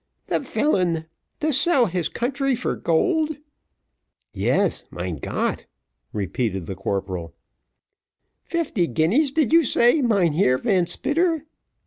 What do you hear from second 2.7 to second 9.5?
gold." "Yes, mein Gott!" repeated the corporal. "Fifty guineas,